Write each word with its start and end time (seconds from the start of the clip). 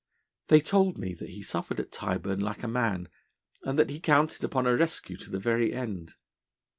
They 0.47 0.61
told 0.61 0.97
me 0.97 1.13
that 1.13 1.29
he 1.29 1.43
suffered 1.43 1.79
at 1.79 1.91
Tyburn 1.91 2.39
like 2.39 2.63
a 2.63 2.67
man, 2.67 3.07
and 3.61 3.77
that 3.77 3.91
he 3.91 3.99
counted 3.99 4.43
upon 4.43 4.65
a 4.65 4.75
rescue 4.75 5.15
to 5.17 5.29
the 5.29 5.37
very 5.37 5.73
end. 5.75 6.15